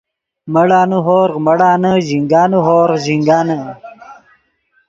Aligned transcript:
مڑانے 0.53 0.99
ہورغ 1.05 1.35
مڑانے 1.45 1.91
ژینگانے 2.07 2.59
ہورغ 2.67 2.99
ژینگانے 3.05 3.57